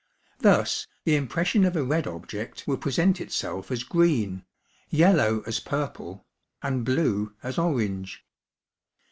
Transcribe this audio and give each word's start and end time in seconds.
Thus 0.39 0.87
the 1.03 1.15
impression 1.15 1.63
of 1.63 1.75
a 1.75 1.83
red 1.83 2.07
object 2.07 2.63
will 2.65 2.77
present 2.77 3.21
itself 3.21 3.69
as 3.69 3.83
green; 3.83 4.43
yellow 4.89 5.43
as 5.45 5.59
purple; 5.59 6.25
and 6.63 6.83
blue 6.83 7.35
as 7.43 7.59
orange. 7.59 8.25